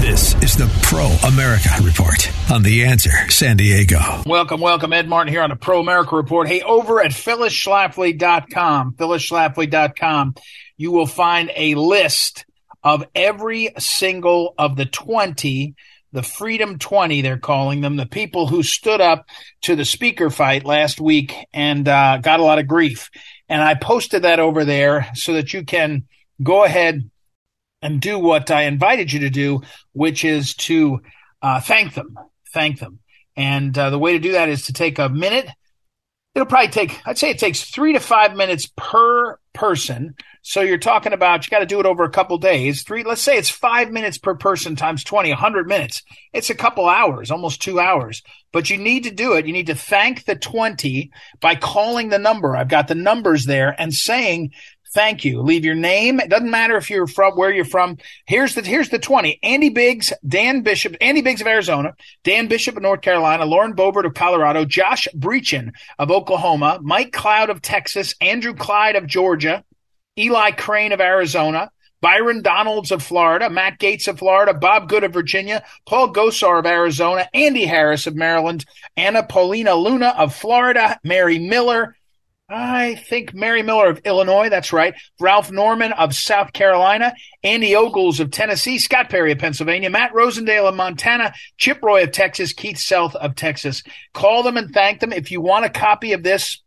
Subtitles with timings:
[0.00, 3.98] This is the Pro America Report on The Answer San Diego.
[4.24, 4.94] Welcome, welcome.
[4.94, 6.48] Ed Martin here on the Pro America Report.
[6.48, 10.34] Hey, over at phyllisschlafly.com, phyllisschlafly.com,
[10.78, 12.46] you will find a list
[12.82, 15.74] of every single of the 20
[16.12, 19.28] the Freedom 20, they're calling them, the people who stood up
[19.60, 23.10] to the speaker fight last week and uh, got a lot of grief.
[23.48, 26.08] And I posted that over there so that you can
[26.42, 27.08] go ahead
[27.82, 29.62] and do what I invited you to do,
[29.92, 31.00] which is to
[31.42, 32.18] uh, thank them.
[32.52, 33.00] Thank them.
[33.36, 35.48] And uh, the way to do that is to take a minute.
[36.34, 40.14] It'll probably take, I'd say it takes three to five minutes per person.
[40.42, 42.82] So you're talking about, you got to do it over a couple days.
[42.82, 46.02] Three, let's say it's five minutes per person times 20, 100 minutes.
[46.32, 48.22] It's a couple hours, almost two hours.
[48.52, 49.46] But you need to do it.
[49.46, 52.56] You need to thank the 20 by calling the number.
[52.56, 54.52] I've got the numbers there and saying,
[54.92, 55.40] Thank you.
[55.42, 56.18] Leave your name.
[56.18, 57.98] It doesn't matter if you're from where you're from.
[58.26, 59.38] Here's the here's the 20.
[59.42, 64.04] Andy Biggs, Dan Bishop, Andy Biggs of Arizona, Dan Bishop of North Carolina, Lauren Boebert
[64.04, 69.64] of Colorado, Josh Brecheen of Oklahoma, Mike Cloud of Texas, Andrew Clyde of Georgia,
[70.18, 75.12] Eli Crane of Arizona, Byron Donalds of Florida, Matt Gaetz of Florida, Bob Good of
[75.12, 78.64] Virginia, Paul Gosar of Arizona, Andy Harris of Maryland,
[78.96, 81.94] Anna Paulina Luna of Florida, Mary Miller,
[82.52, 84.48] I think Mary Miller of Illinois.
[84.48, 84.94] That's right.
[85.20, 90.68] Ralph Norman of Self Carolina, Andy Ogles of Tennessee, Scott Perry of Pennsylvania, Matt Rosendale
[90.68, 93.84] of Montana, Chip Roy of Texas, Keith South of Texas.
[94.14, 95.12] Call them and thank them.
[95.12, 96.60] If you want a copy of this,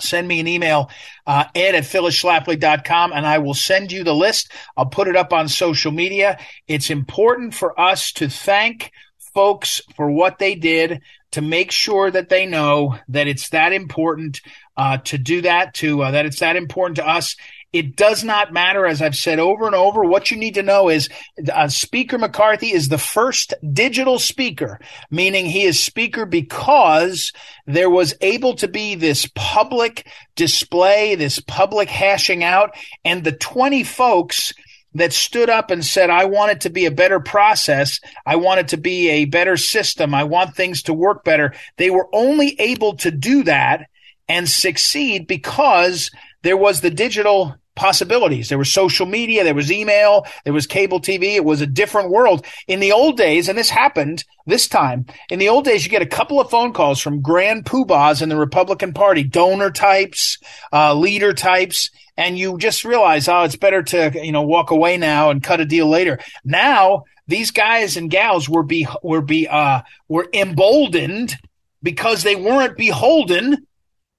[0.00, 0.90] send me an email,
[1.26, 4.52] uh, ed at phyllisschlafly.com, and I will send you the list.
[4.76, 6.38] I'll put it up on social media.
[6.68, 8.92] It's important for us to thank
[9.34, 14.40] folks for what they did to make sure that they know that it's that important
[14.76, 17.36] uh, to do that, to uh, that it's that important to us.
[17.72, 20.02] It does not matter, as I've said over and over.
[20.02, 21.10] What you need to know is
[21.52, 27.32] uh, Speaker McCarthy is the first digital speaker, meaning he is speaker because
[27.66, 33.82] there was able to be this public display, this public hashing out, and the 20
[33.82, 34.54] folks
[34.94, 38.00] that stood up and said, I want it to be a better process.
[38.24, 40.14] I want it to be a better system.
[40.14, 41.52] I want things to work better.
[41.76, 43.88] They were only able to do that
[44.28, 46.10] and succeed because
[46.42, 48.48] there was the digital possibilities.
[48.48, 51.36] There was social media, there was email, there was cable TV.
[51.36, 52.44] It was a different world.
[52.66, 56.02] In the old days, and this happened this time, in the old days, you get
[56.02, 60.38] a couple of phone calls from grand poobahs in the Republican Party, donor types,
[60.72, 64.96] uh, leader types, and you just realize, oh, it's better to, you know, walk away
[64.96, 66.18] now and cut a deal later.
[66.44, 71.36] Now, these guys and gals were be, were be, uh, were emboldened
[71.82, 73.66] because they weren't beholden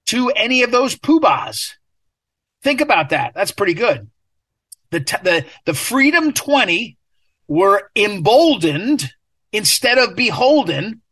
[0.08, 1.74] to any of those poobahs.
[2.62, 3.32] Think about that.
[3.34, 4.10] That's pretty good.
[4.90, 6.96] The, t- the, the Freedom 20
[7.46, 9.10] were emboldened
[9.52, 11.02] instead of beholden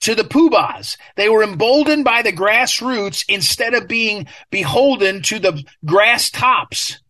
[0.00, 0.96] to the poobahs.
[1.16, 7.00] They were emboldened by the grassroots instead of being beholden to the grass tops.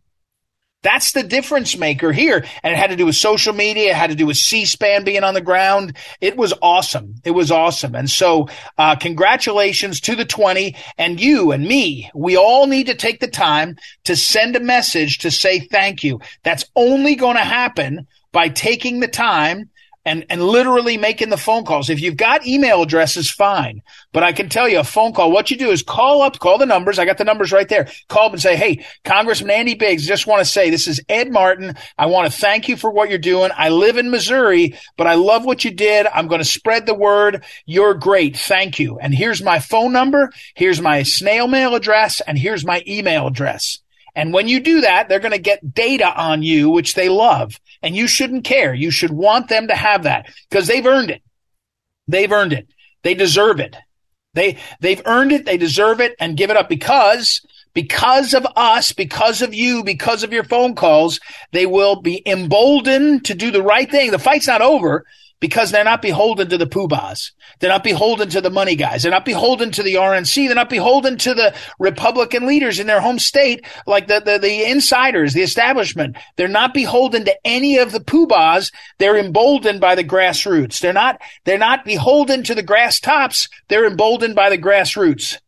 [0.83, 2.45] That's the difference maker here.
[2.63, 3.91] And it had to do with social media.
[3.91, 5.97] It had to do with C-SPAN being on the ground.
[6.21, 7.15] It was awesome.
[7.25, 7.95] It was awesome.
[7.95, 8.49] And so,
[8.79, 12.11] uh, congratulations to the 20 and you and me.
[12.15, 16.21] We all need to take the time to send a message to say thank you.
[16.43, 19.71] That's only going to happen by taking the time
[20.05, 21.89] and, and literally making the phone calls.
[21.89, 23.83] If you've got email addresses, fine.
[24.13, 26.59] But I can tell you a phone call, what you do is call up, call
[26.59, 26.99] the numbers.
[26.99, 27.89] I got the numbers right there.
[28.09, 31.31] Call up and say, Hey, Congressman Andy Biggs, just want to say this is Ed
[31.31, 31.77] Martin.
[31.99, 33.51] I want to thank you for what you're doing.
[33.57, 36.07] I live in Missouri, but I love what you did.
[36.07, 37.45] I'm going to spread the word.
[37.67, 38.37] You're great.
[38.37, 38.99] Thank you.
[38.99, 40.33] And here's my phone number.
[40.55, 43.82] Here's my snail mail address and here's my email address.
[44.15, 47.59] And when you do that, they're going to get data on you, which they love.
[47.83, 48.75] And you shouldn't care.
[48.75, 51.23] You should want them to have that because they've earned it.
[52.09, 52.69] They've earned it.
[53.03, 53.77] They deserve it.
[54.35, 55.45] They, they've earned it.
[55.45, 57.41] They deserve it and give it up because,
[57.75, 61.21] because of us, because of you, because of your phone calls,
[61.53, 64.11] they will be emboldened to do the right thing.
[64.11, 65.05] The fight's not over.
[65.43, 67.33] Because they're not beholden to the poobahs.
[67.59, 69.03] They're not beholden to the money guys.
[69.03, 70.47] They're not beholden to the RNC.
[70.47, 74.71] They're not beholden to the Republican leaders in their home state, like the, the, the
[74.71, 76.17] insiders, the establishment.
[76.37, 78.73] They're not beholden to any of the poobahs.
[78.99, 80.79] They're emboldened by the grassroots.
[80.79, 83.49] They're not, they're not beholden to the grass tops.
[83.67, 85.41] They're emboldened by the grassroots.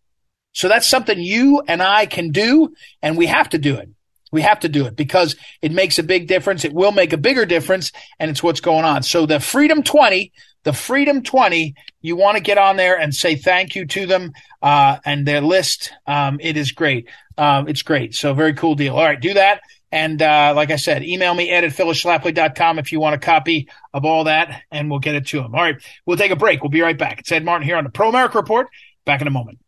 [0.54, 3.90] So that's something you and I can do, and we have to do it.
[4.34, 6.64] We have to do it because it makes a big difference.
[6.64, 9.04] It will make a bigger difference, and it's what's going on.
[9.04, 10.32] So the Freedom 20,
[10.64, 14.32] the Freedom 20, you want to get on there and say thank you to them
[14.60, 15.92] uh, and their list.
[16.04, 17.08] Um, it is great.
[17.38, 18.16] Um, it's great.
[18.16, 18.96] So very cool deal.
[18.96, 19.60] All right, do that.
[19.92, 23.68] And uh, like I said, email me ed at phyllisschlafly.com if you want a copy
[23.92, 25.54] of all that, and we'll get it to them.
[25.54, 25.76] All right,
[26.06, 26.60] we'll take a break.
[26.60, 27.20] We'll be right back.
[27.20, 28.66] It's Ed Martin here on the Pro America Report.
[29.04, 29.60] Back in a moment.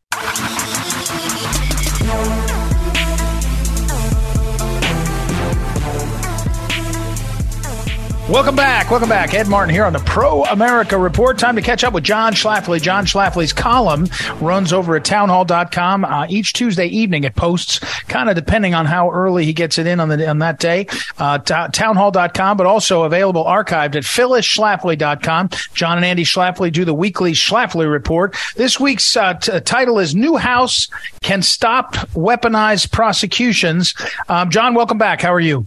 [8.29, 8.91] Welcome back.
[8.91, 9.35] Welcome back.
[9.35, 11.39] Ed Martin here on the Pro America Report.
[11.39, 12.83] Time to catch up with John Schlafly.
[12.83, 14.09] John Schlafly's column
[14.41, 16.05] runs over at townhall.com.
[16.05, 17.79] Uh, each Tuesday evening it posts,
[18.09, 20.89] kind of depending on how early he gets it in on, the, on that day,
[21.19, 25.51] uh, t- townhall.com, but also available archived at phyllisschlafly.com.
[25.75, 28.35] John and Andy Schlafly do the weekly Schlafly Report.
[28.57, 30.89] This week's uh, t- title is New House
[31.23, 33.95] Can Stop Weaponized Prosecutions.
[34.29, 35.21] Um, John, welcome back.
[35.21, 35.65] How are you?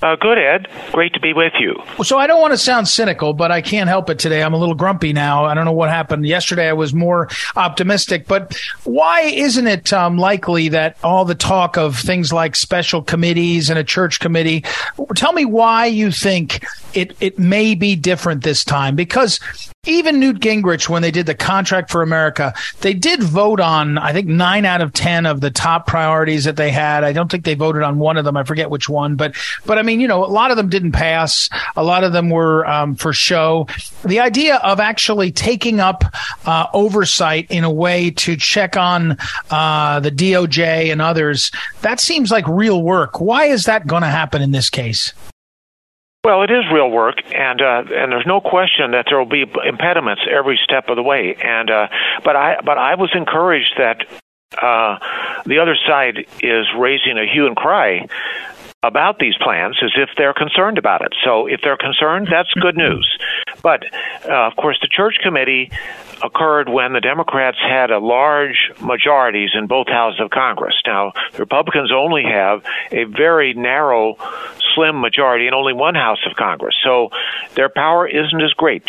[0.00, 0.68] Uh, good, Ed.
[0.90, 1.80] Great to be with you.
[2.02, 4.42] So I don't want to sound cynical, but I can't help it today.
[4.42, 5.44] I'm a little grumpy now.
[5.44, 6.68] I don't know what happened yesterday.
[6.68, 11.96] I was more optimistic, but why isn't it um, likely that all the talk of
[11.98, 14.64] things like special committees and a church committee?
[15.14, 19.38] Tell me why you think it it may be different this time because
[19.84, 24.12] even Newt Gingrich, when they did the contract for America, they did vote on, I
[24.12, 27.02] think, nine out of 10 of the top priorities that they had.
[27.02, 28.36] I don't think they voted on one of them.
[28.36, 29.34] I forget which one, but,
[29.66, 31.50] but I mean, you know, a lot of them didn't pass.
[31.74, 33.66] A lot of them were um, for show.
[34.04, 36.04] The idea of actually taking up
[36.46, 39.18] uh, oversight in a way to check on
[39.50, 41.50] uh, the DOJ and others,
[41.80, 43.20] that seems like real work.
[43.20, 45.12] Why is that going to happen in this case?
[46.24, 49.42] Well, it is real work, and uh, and there's no question that there will be
[49.42, 51.34] impediments every step of the way.
[51.34, 51.88] And uh,
[52.22, 54.06] but I but I was encouraged that
[54.56, 54.98] uh,
[55.46, 58.06] the other side is raising a hue and cry
[58.82, 61.14] about these plans is if they're concerned about it.
[61.24, 63.18] So if they're concerned, that's good news.
[63.62, 63.84] But
[64.28, 65.70] uh, of course, the church committee
[66.22, 70.74] occurred when the Democrats had a large majorities in both houses of Congress.
[70.86, 74.16] Now, the Republicans only have a very narrow,
[74.74, 76.74] slim majority in only one house of Congress.
[76.82, 77.10] So
[77.54, 78.84] their power isn't as great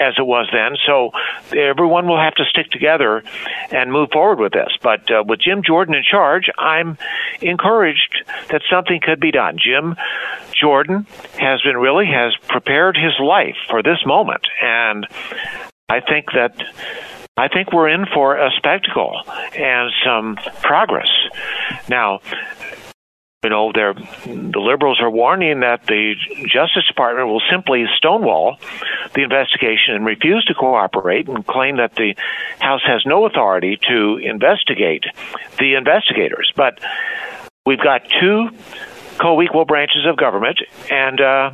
[0.00, 0.76] as it was then.
[0.86, 1.10] So
[1.56, 3.22] everyone will have to stick together
[3.70, 4.72] and move forward with this.
[4.82, 6.98] But uh, with Jim Jordan in charge, I'm
[7.40, 9.58] encouraged that something could be done.
[9.58, 9.96] Jim
[10.58, 11.06] Jordan
[11.38, 15.06] has been really has prepared his life for this moment, and
[15.88, 16.54] I think that
[17.36, 19.22] I think we're in for a spectacle
[19.56, 21.08] and some progress.
[21.88, 22.20] Now,
[23.42, 28.58] you know, they're, the liberals are warning that the Justice Department will simply stonewall
[29.14, 32.14] the investigation and refuse to cooperate and claim that the
[32.58, 35.04] House has no authority to investigate
[35.58, 36.52] the investigators.
[36.54, 36.80] But
[37.64, 38.50] we've got two
[39.18, 40.58] co equal branches of government,
[40.90, 41.52] and uh,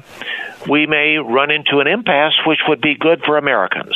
[0.69, 3.95] we may run into an impasse which would be good for Americans.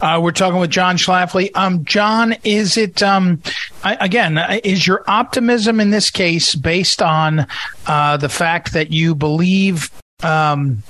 [0.00, 1.50] Uh, we're talking with John Schlafly.
[1.54, 3.42] Um, John, is it um,
[3.84, 4.38] I, again?
[4.64, 7.46] Is your optimism in this case based on
[7.86, 9.90] uh, the fact that you believe
[10.22, 10.82] um,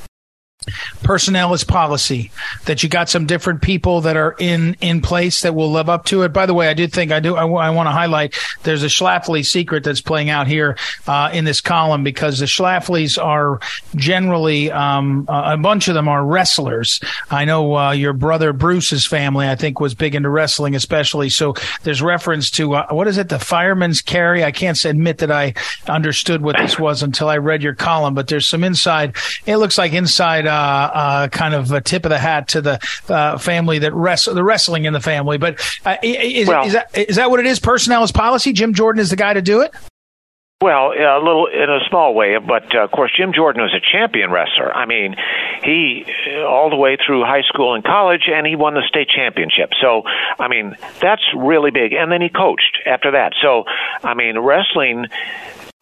[1.02, 2.30] personnel is policy.
[2.66, 6.04] That you got some different people that are in in place that will live up
[6.06, 6.32] to it.
[6.32, 8.86] By the way i did think i do i, I want to highlight there's a
[8.86, 10.76] schlafly secret that's playing out here
[11.06, 13.60] uh, in this column because the schlaflys are
[13.94, 17.00] generally um, a bunch of them are wrestlers.
[17.30, 21.30] I know uh, your brother bruce's family i think was big into wrestling especially.
[21.30, 23.28] So there's reference to uh, what is it?
[23.28, 24.44] The fireman's carry?
[24.44, 25.54] I can't admit that i
[25.88, 29.78] understood what this was until i read your column but there's some inside it looks
[29.78, 33.78] like inside uh, uh, kind of a tip of the hat to the uh, family
[33.80, 35.38] that wrestle the wrestling in the family.
[35.38, 37.58] But uh, is, well, is, that is that what it is?
[37.58, 38.52] Personnel is policy.
[38.52, 39.72] Jim Jordan is the guy to do it.
[40.62, 43.80] Well, a little in a small way, but uh, of course, Jim Jordan was a
[43.80, 44.70] champion wrestler.
[44.70, 45.16] I mean,
[45.64, 46.04] he
[46.46, 49.70] all the way through high school and college, and he won the state championship.
[49.80, 50.02] So,
[50.38, 51.94] I mean, that's really big.
[51.94, 53.32] And then he coached after that.
[53.40, 53.64] So,
[54.04, 55.06] I mean, wrestling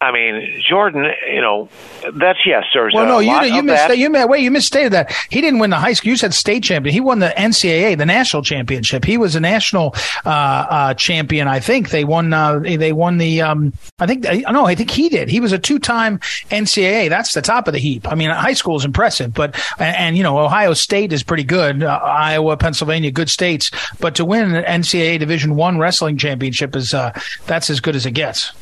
[0.01, 1.67] I mean, Jordan, you know,
[2.13, 2.63] that's yes.
[2.73, 5.11] There's well, no, you you missed you wait, you misstated that.
[5.29, 6.11] He didn't win the high school.
[6.11, 6.93] You said state champion.
[6.93, 9.03] He won the NCAA, the national championship.
[9.03, 9.93] He was a national
[10.25, 11.49] uh, uh, champion.
[11.49, 12.31] I think they won.
[12.31, 13.41] Uh, they won the.
[13.41, 15.27] Um, I think uh, no, I think he did.
[15.27, 17.09] He was a two-time NCAA.
[17.09, 18.09] That's the top of the heap.
[18.09, 21.43] I mean, high school is impressive, but and, and you know, Ohio State is pretty
[21.43, 21.83] good.
[21.83, 23.69] Uh, Iowa, Pennsylvania, good states.
[23.99, 27.11] But to win an NCAA Division One wrestling championship is uh,
[27.47, 28.53] that's as good as it gets.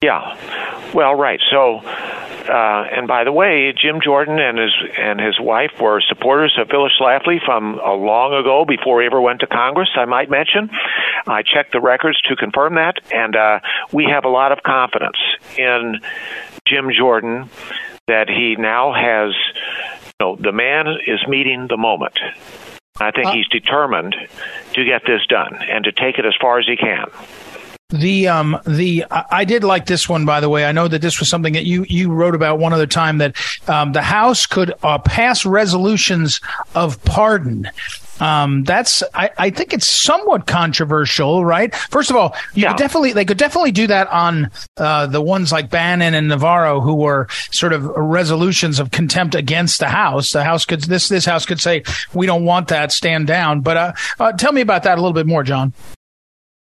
[0.00, 0.36] Yeah.
[0.94, 1.40] Well, right.
[1.50, 6.56] So, uh, and by the way, Jim Jordan and his and his wife were supporters
[6.56, 9.88] of Phyllis Schlafly from a long ago, before he ever went to Congress.
[9.96, 10.70] I might mention.
[11.26, 13.58] I checked the records to confirm that, and uh,
[13.92, 15.18] we have a lot of confidence
[15.56, 15.96] in
[16.64, 17.50] Jim Jordan
[18.06, 19.34] that he now has.
[20.06, 22.18] You know, the man is meeting the moment.
[23.00, 24.14] I think uh, he's determined
[24.74, 27.06] to get this done and to take it as far as he can.
[27.90, 30.66] The um the I did like this one by the way.
[30.66, 33.34] I know that this was something that you you wrote about one other time that
[33.66, 36.38] um, the House could uh, pass resolutions
[36.74, 37.70] of pardon.
[38.20, 41.74] Um, that's I, I think it's somewhat controversial, right?
[41.74, 42.72] First of all, you yeah.
[42.72, 46.82] could definitely they could definitely do that on uh, the ones like Bannon and Navarro,
[46.82, 50.32] who were sort of resolutions of contempt against the House.
[50.32, 53.62] The House could this this House could say we don't want that, stand down.
[53.62, 55.72] But uh, uh, tell me about that a little bit more, John.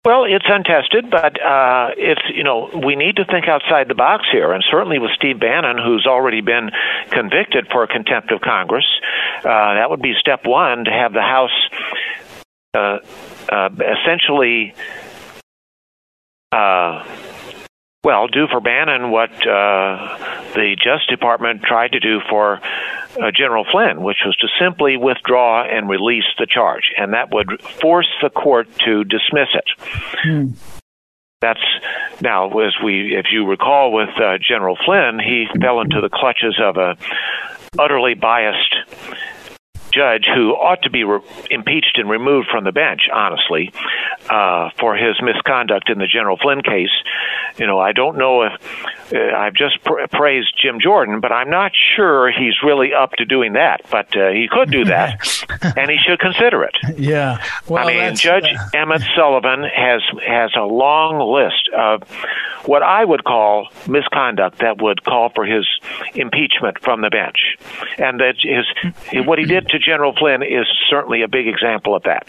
[0.03, 4.25] Well, it's untested, but uh, it's you know we need to think outside the box
[4.31, 6.71] here, and certainly with Steve Bannon, who's already been
[7.11, 8.85] convicted for contempt of Congress,
[9.39, 11.51] uh, that would be step one to have the House
[12.73, 12.97] uh,
[13.51, 13.69] uh
[14.01, 14.73] essentially.
[18.03, 20.17] Well, do for Bannon what uh,
[20.55, 25.63] the Justice Department tried to do for uh, General Flynn, which was to simply withdraw
[25.63, 29.65] and release the charge, and that would force the court to dismiss it.
[30.23, 30.47] Hmm.
[31.41, 31.61] That's
[32.21, 36.59] now, as we, if you recall, with uh, General Flynn, he fell into the clutches
[36.59, 36.97] of a
[37.77, 38.75] utterly biased
[39.93, 43.71] judge who ought to be re- impeached and removed from the bench, honestly,
[44.29, 46.91] uh, for his misconduct in the General Flynn case.
[47.57, 48.53] You know, I don't know if
[49.13, 53.25] uh, I've just pr- praised Jim Jordan, but I'm not sure he's really up to
[53.25, 53.81] doing that.
[53.89, 55.19] But uh, he could do that,
[55.77, 56.75] and he should consider it.
[56.97, 57.43] Yeah.
[57.67, 58.45] Well, I mean, Judge.
[58.73, 62.03] Emmett Sullivan has has a long list of
[62.65, 65.67] what I would call misconduct that would call for his
[66.13, 67.50] impeachment from the bench,
[67.97, 68.65] and that his
[69.25, 72.27] what he did to General Flynn is certainly a big example of that.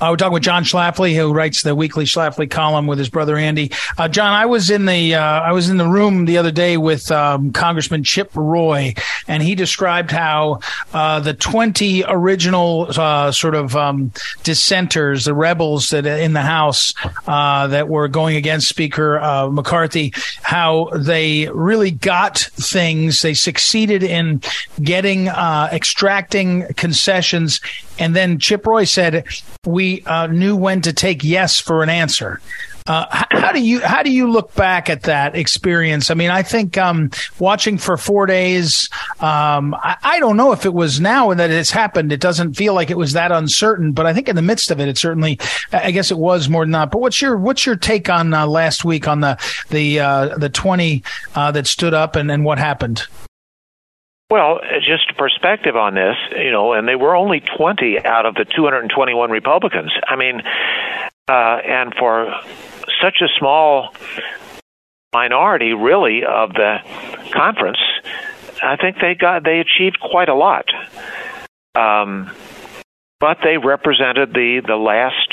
[0.00, 3.36] Uh, we're talking with John Schlafly, who writes the weekly Schlafly column with his brother
[3.36, 3.70] Andy.
[3.96, 6.76] Uh, John, I was in the uh, I was in the room the other day
[6.76, 8.94] with um, Congressman Chip Roy,
[9.28, 10.60] and he described how
[10.92, 16.92] uh, the twenty original uh, sort of um, dissenters, the rebels that in the House
[17.26, 19.20] that were going against Speaker
[19.52, 23.22] McCarthy, how they really got things.
[23.22, 24.40] They succeeded in
[24.82, 27.60] getting extracting concessions.
[27.98, 29.24] And then Chip Roy said,
[29.66, 32.40] we uh, knew when to take yes for an answer.
[32.86, 36.10] Uh, how do you how do you look back at that experience?
[36.10, 38.90] I mean, I think um, watching for four days.
[39.20, 42.12] Um, I, I, don't know if it was now that it's happened.
[42.12, 44.80] It doesn't feel like it was that uncertain, but I think in the midst of
[44.80, 45.38] it, it certainly.
[45.72, 46.90] I guess it was more than that.
[46.90, 49.38] But what's your what's your take on uh, last week on the
[49.70, 53.06] the uh, the twenty uh, that stood up and, and what happened?
[54.34, 58.44] Well, just perspective on this, you know, and they were only 20 out of the
[58.44, 59.92] 221 Republicans.
[60.08, 60.42] I mean,
[61.28, 62.34] uh, and for
[63.00, 63.94] such a small
[65.12, 66.78] minority, really, of the
[67.32, 67.78] conference,
[68.60, 70.64] I think they got they achieved quite a lot.
[71.76, 72.28] Um,
[73.20, 75.32] but they represented the the last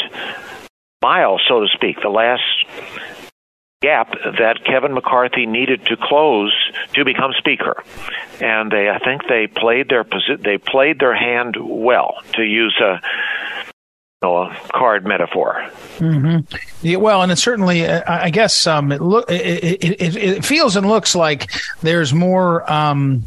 [1.02, 2.44] mile, so to speak, the last
[3.82, 6.54] gap that Kevin McCarthy needed to close
[6.94, 7.84] to become speaker,
[8.40, 10.06] and they I think they played their
[10.40, 13.02] they played their hand well to use a
[14.24, 15.68] a card metaphor.
[15.98, 16.56] Mm-hmm.
[16.86, 20.88] Yeah, well, and it certainly, I guess, um, it look it, it, it, feels and
[20.88, 21.50] looks like
[21.82, 22.72] there's more.
[22.72, 23.24] Um,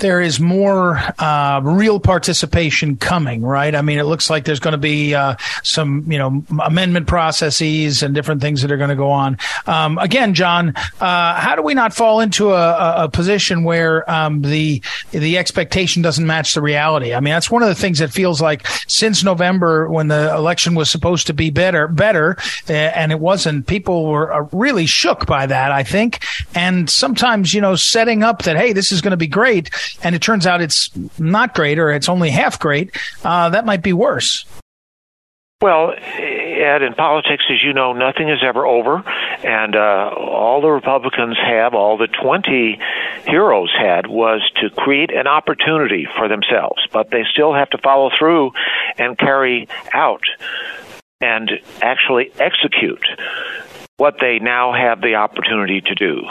[0.00, 3.74] there is more uh, real participation coming, right?
[3.74, 8.02] I mean, it looks like there's going to be uh, some, you know, amendment processes
[8.02, 9.38] and different things that are going to go on.
[9.66, 14.42] Um, again, John, uh, how do we not fall into a, a position where um,
[14.42, 17.14] the the expectation doesn't match the reality?
[17.14, 20.74] I mean, that's one of the things that feels like since November, when the election
[20.74, 22.36] was supposed to be better, better,
[22.68, 23.66] uh, and it wasn't.
[23.66, 28.42] People were uh, really shook by that, I think, and sometimes, you know, setting up
[28.42, 29.70] that hey, this is going to be great
[30.02, 32.90] and it turns out it's not great or it's only half great,
[33.24, 34.44] uh, that might be worse.
[35.62, 39.04] Well, Ed, in politics, as you know, nothing is ever over,
[39.44, 42.80] and uh, all the Republicans have, all the 20
[43.26, 46.80] heroes had, was to create an opportunity for themselves.
[46.92, 48.52] But they still have to follow through
[48.96, 50.22] and carry out
[51.20, 51.50] and
[51.82, 53.04] actually execute
[54.00, 56.22] what they now have the opportunity to do.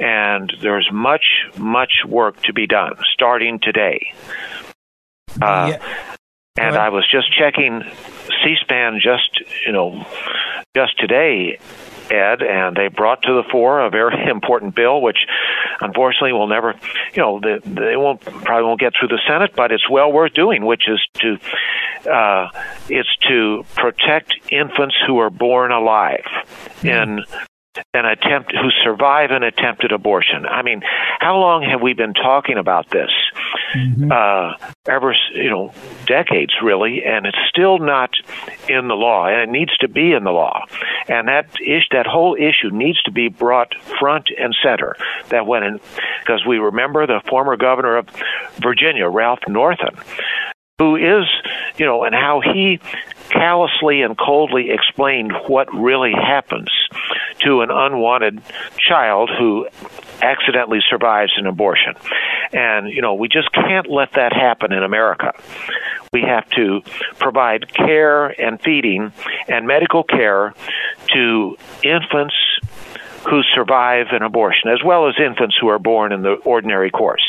[0.00, 1.26] And there's much,
[1.58, 4.14] much work to be done starting today.
[5.42, 6.16] Uh, yeah.
[6.56, 7.82] And I was just checking
[8.42, 10.06] C-SPAN just, you know,
[10.74, 11.58] just today,
[12.10, 15.18] Ed, and they brought to the fore a very important bill, which
[15.80, 16.74] unfortunately will never,
[17.14, 20.34] you know, they, they won't probably won't get through the Senate, but it's well worth
[20.34, 22.48] doing, which is to uh,
[22.88, 26.24] it's to protect infants who are born alive
[26.82, 27.20] in
[27.94, 30.46] an attempt who survive an attempted abortion.
[30.46, 30.82] I mean,
[31.18, 33.10] how long have we been talking about this?
[33.74, 34.10] Mm-hmm.
[34.10, 34.54] Uh,
[34.86, 35.72] ever, you know,
[36.06, 38.10] decades really, and it's still not
[38.68, 40.64] in the law, and it needs to be in the law.
[41.08, 44.96] And that is that whole issue needs to be brought front and center.
[45.28, 45.80] That when,
[46.20, 48.08] because we remember the former governor of
[48.56, 49.96] Virginia, Ralph Northam,
[50.78, 51.26] who is,
[51.76, 52.80] you know, and how he
[53.30, 56.70] callously and coldly explained what really happens
[57.40, 58.40] to an unwanted
[58.76, 59.68] child who
[60.22, 61.94] accidentally survives an abortion.
[62.52, 65.32] And, you know, we just can't let that happen in America.
[66.12, 66.82] We have to
[67.18, 69.12] provide care and feeding
[69.46, 70.54] and medical care
[71.14, 72.34] to infants
[73.28, 77.24] who survive an abortion, as well as infants who are born in the ordinary course.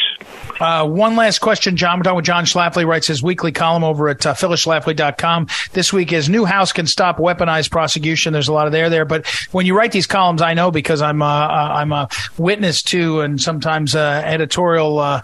[0.59, 1.99] Uh, one last question, John.
[1.99, 5.47] We're talking with John Schlafly, writes his weekly column over at uh, phyllisschlafly.com.
[5.73, 8.33] This week is New House Can Stop Weaponized Prosecution.
[8.33, 9.05] There's a lot of there there.
[9.05, 12.83] But when you write these columns, I know because I'm, uh, uh I'm a witness
[12.83, 15.21] to and sometimes uh, editorial uh,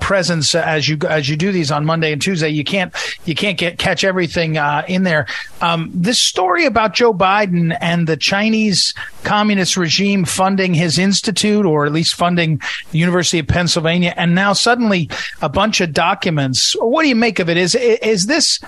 [0.00, 2.48] presence as you as you do these on Monday and Tuesday.
[2.48, 4.56] You can't you can't get catch everything
[4.88, 5.26] in there.
[5.60, 11.86] Um, this story about Joe Biden and the Chinese communist regime funding his institute, or
[11.86, 12.60] at least funding
[12.90, 16.74] the University of Pennsylvania, and now suddenly a bunch of documents.
[16.78, 17.56] What do you make of it?
[17.56, 18.60] Is is this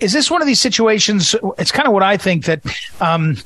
[0.00, 1.34] is this one of these situations?
[1.58, 2.62] It's kind of what I think that.
[3.00, 3.36] Um,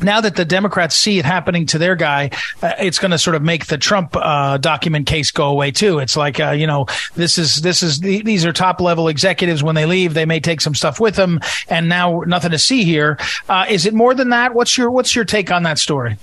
[0.00, 2.30] now that the Democrats see it happening to their guy,
[2.62, 5.98] uh, it's going to sort of make the Trump uh, document case go away too.
[5.98, 9.62] It's like uh, you know, this is this is these are top level executives.
[9.62, 12.84] When they leave, they may take some stuff with them, and now nothing to see
[12.84, 13.18] here.
[13.48, 14.54] Uh, is it more than that?
[14.54, 16.16] What's your what's your take on that story?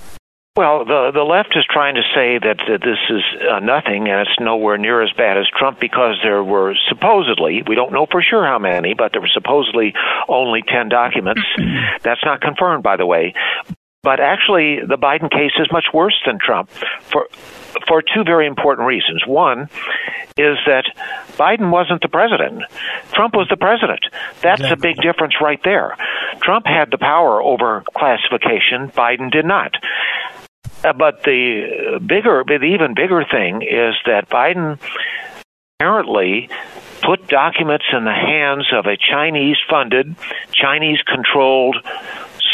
[0.58, 4.20] Well, the the left is trying to say that, that this is uh, nothing and
[4.28, 8.22] it's nowhere near as bad as Trump because there were supposedly, we don't know for
[8.22, 9.94] sure how many, but there were supposedly
[10.28, 11.42] only 10 documents.
[12.04, 13.34] That's not confirmed, by the way.
[14.04, 17.30] But actually, the Biden case is much worse than Trump for
[17.88, 19.26] for two very important reasons.
[19.26, 19.70] One
[20.38, 20.84] is that
[21.38, 22.64] Biden wasn't the president.
[23.14, 24.02] Trump was the president.
[24.42, 24.92] That's exactly.
[24.92, 25.96] a big difference right there.
[26.42, 29.76] Trump had the power over classification, Biden did not.
[30.84, 34.80] Uh, but the bigger, the even bigger thing is that Biden
[35.80, 36.50] apparently
[37.02, 40.16] put documents in the hands of a Chinese funded,
[40.52, 41.78] Chinese controlled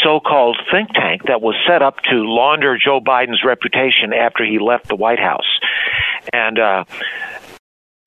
[0.02, 4.58] so called think tank that was set up to launder Joe Biden's reputation after he
[4.58, 5.58] left the White House.
[6.32, 6.84] And uh,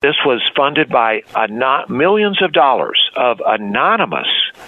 [0.00, 1.22] this was funded by
[1.88, 4.26] millions of dollars of anonymous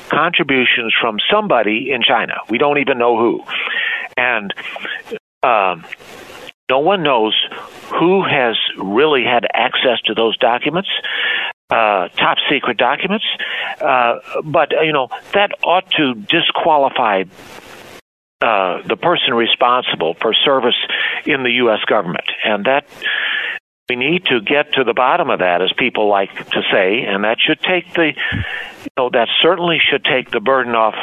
[0.09, 2.35] contributions from somebody in China.
[2.49, 3.43] We don't even know who.
[4.17, 4.55] And
[5.45, 5.85] um,
[6.71, 7.35] no one knows
[7.91, 10.89] who has really had access to those documents,
[11.71, 13.25] uh, top secret documents.
[13.81, 17.25] Uh, but, you know, that ought to disqualify
[18.41, 20.77] uh, the person responsible for service
[21.27, 21.81] in the U.S.
[21.87, 22.27] government.
[22.45, 22.87] And that
[23.91, 27.25] we need to get to the bottom of that, as people like to say, and
[27.25, 30.95] that should take the, you know, that certainly should take the burden off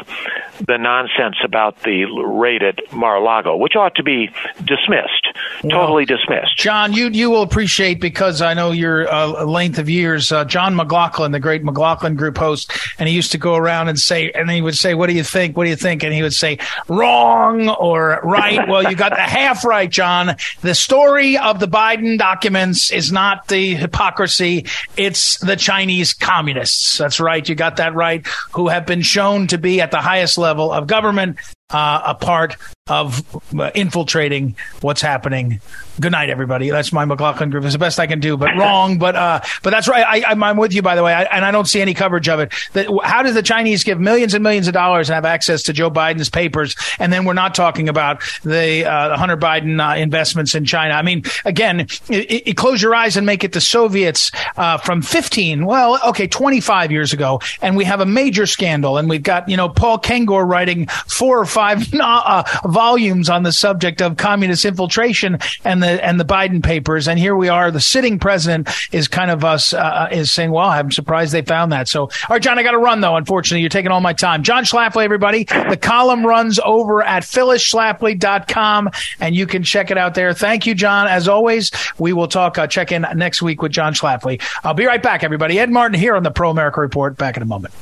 [0.65, 4.31] the nonsense about the raid at Mar-a-Lago, which ought to be
[4.65, 5.27] dismissed,
[5.63, 6.57] well, totally dismissed.
[6.57, 10.31] John, you you will appreciate because I know your uh, length of years.
[10.31, 13.99] Uh, John McLaughlin, the great McLaughlin Group host, and he used to go around and
[13.99, 15.55] say, and he would say, "What do you think?
[15.55, 19.21] What do you think?" And he would say, "Wrong" or "Right." well, you got the
[19.21, 20.35] half right, John.
[20.61, 24.65] The story of the Biden documents is not the hypocrisy;
[24.97, 26.97] it's the Chinese communists.
[26.97, 27.47] That's right.
[27.47, 28.25] You got that right.
[28.53, 31.37] Who have been shown to be at the highest level of government
[31.71, 32.57] uh, a part
[32.87, 33.23] of
[33.57, 35.61] uh, infiltrating what's happening.
[35.99, 36.69] Good night, everybody.
[36.69, 37.63] That's my McLaughlin group.
[37.63, 38.97] It's the best I can do, but wrong.
[38.97, 40.25] But uh, but that's right.
[40.25, 42.39] I, am with you, by the way, I, and I don't see any coverage of
[42.39, 42.53] it.
[42.73, 45.73] That, how does the Chinese give millions and millions of dollars and have access to
[45.73, 50.55] Joe Biden's papers, and then we're not talking about the, uh, Hunter Biden uh, investments
[50.55, 50.95] in China?
[50.95, 55.01] I mean, again, it, it, close your eyes and make it the Soviets uh, from
[55.01, 59.47] 15, well, okay, 25 years ago, and we have a major scandal, and we've got
[59.47, 61.60] you know Paul Kengor writing four or five
[61.99, 67.19] uh, volumes on the subject of communist infiltration and the and the Biden papers, and
[67.19, 67.71] here we are.
[67.71, 71.71] The sitting president is kind of us uh, is saying, "Well, I'm surprised they found
[71.71, 73.15] that." So, all right, John, I got to run though.
[73.15, 74.43] Unfortunately, you're taking all my time.
[74.43, 75.43] John Schlafly, everybody.
[75.43, 80.33] The column runs over at phyllisschlafly.com, and you can check it out there.
[80.33, 81.07] Thank you, John.
[81.07, 82.57] As always, we will talk.
[82.57, 84.41] Uh, check in next week with John Schlafly.
[84.63, 85.59] I'll be right back, everybody.
[85.59, 87.17] Ed Martin here on the Pro America Report.
[87.17, 87.73] Back in a moment.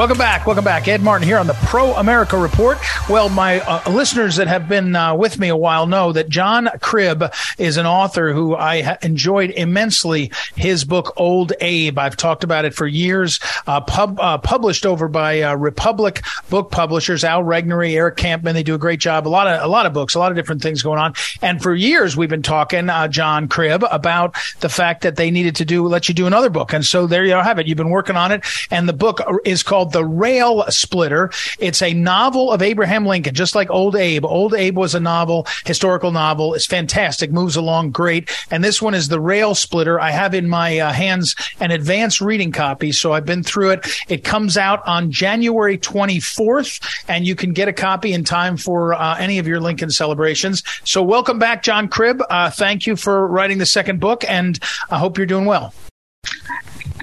[0.00, 0.46] Welcome back.
[0.46, 0.88] Welcome back.
[0.88, 2.78] Ed Martin here on the Pro America Report.
[3.10, 6.68] Well, my uh, listeners that have been uh, with me a while know that John
[6.80, 10.30] Cribb is an author who I ha- enjoyed immensely.
[10.54, 15.08] His book, Old Abe, I've talked about it for years, uh, pub, uh, published over
[15.08, 18.52] by uh, Republic Book Publishers, Al Regnery, Eric Kampmann.
[18.52, 19.26] They do a great job.
[19.26, 21.14] A lot of, a lot of books, a lot of different things going on.
[21.42, 25.56] And for years, we've been talking, uh, John Cribb, about the fact that they needed
[25.56, 26.72] to do, let you do another book.
[26.72, 27.66] And so there you have it.
[27.66, 28.44] You've been working on it.
[28.70, 31.32] And the book is called The Rail Splitter.
[31.58, 34.24] It's a novel of Abraham Lincoln, just like Old Abe.
[34.24, 36.54] Old Abe was a novel, historical novel.
[36.54, 38.30] It's fantastic, moves along great.
[38.50, 40.00] And this one is The Rail Splitter.
[40.00, 43.86] I have in my uh, hands an advanced reading copy, so I've been through it.
[44.08, 48.94] It comes out on January 24th, and you can get a copy in time for
[48.94, 50.62] uh, any of your Lincoln celebrations.
[50.84, 52.22] So welcome back, John Cribb.
[52.30, 54.58] Uh, thank you for writing the second book, and
[54.90, 55.74] I hope you're doing well.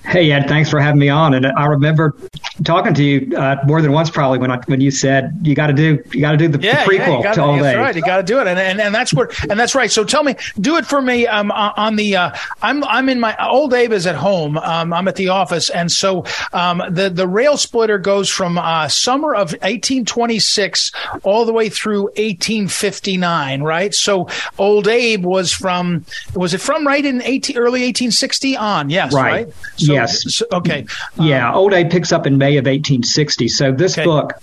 [0.07, 1.33] Hey Ed, thanks for having me on.
[1.33, 2.15] And I remember
[2.63, 5.67] talking to you uh, more than once, probably when I, when you said you got
[5.67, 7.75] to do you got to do the, yeah, the prequel yeah, gotta, to Old That's
[7.75, 7.81] Abe.
[7.81, 9.91] right, you got to do it, and, and and that's where and that's right.
[9.91, 11.27] So tell me, do it for me.
[11.27, 14.57] Um, on the uh, I'm I'm in my Old Abe is at home.
[14.57, 18.87] Um, I'm at the office, and so um, the the rail splitter goes from uh,
[18.87, 20.93] summer of 1826
[21.23, 23.61] all the way through 1859.
[23.61, 23.93] Right.
[23.93, 28.89] So Old Abe was from was it from right in 18, early 1860 on?
[28.89, 29.13] Yes.
[29.13, 29.45] Right.
[29.47, 29.53] right?
[29.75, 30.41] So, yes.
[30.51, 30.85] Okay.
[31.19, 31.49] Yeah.
[31.49, 33.47] Um, Old Abe picks up in May of 1860.
[33.47, 34.05] So this okay.
[34.05, 34.33] book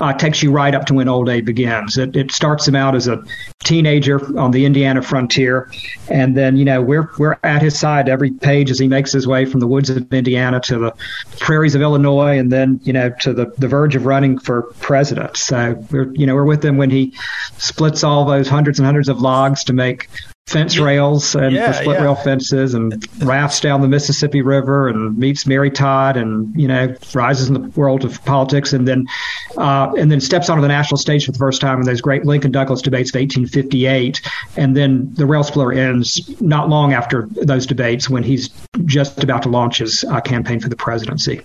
[0.00, 1.98] uh, takes you right up to when Old Abe begins.
[1.98, 3.22] It, it starts him out as a
[3.62, 5.70] teenager on the Indiana frontier,
[6.08, 9.26] and then you know we're we're at his side every page as he makes his
[9.26, 10.94] way from the woods of Indiana to the
[11.38, 15.36] prairies of Illinois, and then you know to the the verge of running for president.
[15.36, 17.14] So we're you know we're with him when he
[17.58, 20.08] splits all those hundreds and hundreds of logs to make
[20.46, 22.02] fence rails and yeah, split yeah.
[22.02, 26.94] rail fences and rafts down the Mississippi River and meets Mary Todd and you know
[27.14, 29.06] rises in the world of politics and then
[29.56, 32.24] uh, and then steps onto the national stage for the first time in those great
[32.24, 34.20] Lincoln Douglas debates of 1858
[34.56, 38.50] and then the rail splitter ends not long after those debates when he's
[38.84, 41.40] just about to launch his uh, campaign for the presidency.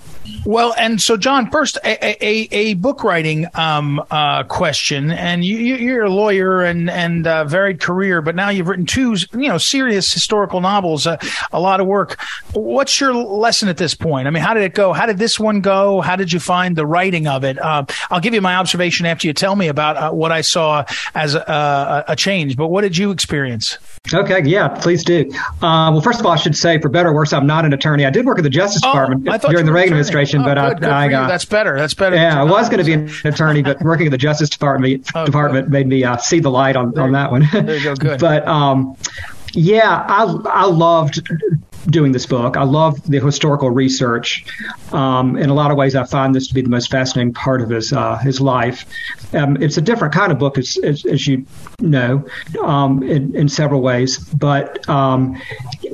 [0.47, 5.99] Well, and so John, first a, a, a book writing um, uh, question, and you,
[5.99, 9.57] are a lawyer and and uh, varied career, but now you've written two, you know,
[9.57, 11.17] serious historical novels, uh,
[11.51, 12.17] a lot of work.
[12.53, 14.25] What's your lesson at this point?
[14.25, 14.93] I mean, how did it go?
[14.93, 15.99] How did this one go?
[15.99, 17.61] How did you find the writing of it?
[17.61, 20.85] Uh, I'll give you my observation after you tell me about uh, what I saw
[21.13, 22.55] as a, a, change.
[22.55, 23.77] But what did you experience?
[24.13, 25.29] Okay, yeah, please do.
[25.61, 27.73] Uh, well, first of all, I should say, for better or worse, I'm not an
[27.73, 28.05] attorney.
[28.05, 30.89] I did work at the Justice oh, Department during the Reagan administration, oh, but good,
[30.89, 31.77] I, I got that's better.
[31.77, 32.15] That's better.
[32.15, 35.25] Yeah, I was going to be an attorney, but working at the Justice Department oh,
[35.25, 37.47] department made me uh, see the light on, there, on that one.
[37.51, 37.95] There you go.
[37.95, 38.19] Good.
[38.19, 38.97] but um,
[39.53, 41.27] yeah, I I loved
[41.89, 42.57] doing this book.
[42.57, 44.45] I love the historical research.
[44.91, 47.61] Um, in a lot of ways, I find this to be the most fascinating part
[47.61, 48.85] of his uh, his life.
[49.33, 51.45] Um, it's a different kind of book, as, as, as you
[51.79, 52.25] know,
[52.63, 54.19] um, in, in, several ways.
[54.19, 55.41] But um,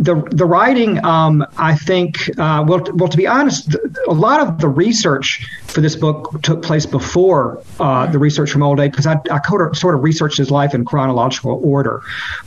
[0.04, 3.76] the the writing, um, I think, uh, well, well, to be honest,
[4.08, 8.64] a lot of the research for this book took place before uh, the research from
[8.64, 9.40] Old Abe because I, I
[9.74, 12.02] sort of researched his life in chronological order.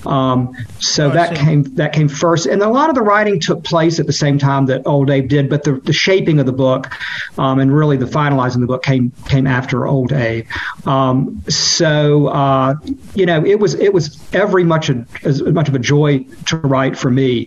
[0.04, 3.64] Um, so oh, that came that came first, and a lot of the writing took
[3.64, 6.52] place at the same time that Old Abe did, but the, the shaping of the
[6.52, 6.90] book
[7.38, 10.46] um, and really the finalizing the book came came after Old Abe.
[10.84, 12.74] Um, so uh,
[13.14, 16.56] you know, it was it was every much a, as much of a joy to
[16.58, 17.45] write for me